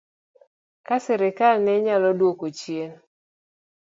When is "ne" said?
1.61-1.73